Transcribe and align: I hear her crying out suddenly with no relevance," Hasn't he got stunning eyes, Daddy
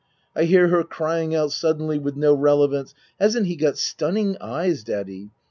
I 0.35 0.45
hear 0.45 0.69
her 0.69 0.83
crying 0.83 1.35
out 1.35 1.51
suddenly 1.51 1.99
with 1.99 2.15
no 2.15 2.33
relevance," 2.33 2.95
Hasn't 3.19 3.45
he 3.45 3.55
got 3.55 3.77
stunning 3.77 4.35
eyes, 4.41 4.83
Daddy 4.83 5.29